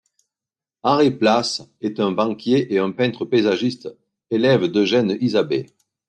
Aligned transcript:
Henri 0.81 1.11
Place 1.11 1.61
est 1.79 1.99
un 1.99 2.11
banquier 2.11 2.73
et 2.73 2.79
un 2.79 2.89
peintre 2.89 3.23
paysagiste, 3.23 3.95
élève 4.31 4.65
d'Eugène 4.65 5.15
Isabey. 5.21 5.67